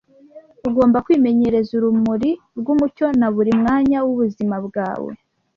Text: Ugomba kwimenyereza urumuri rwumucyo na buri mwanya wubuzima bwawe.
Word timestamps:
Ugomba 0.67 0.97
kwimenyereza 1.05 1.71
urumuri 1.79 2.29
rwumucyo 2.59 3.05
na 3.19 3.27
buri 3.35 3.51
mwanya 3.61 3.97
wubuzima 4.05 4.55
bwawe. 4.67 5.11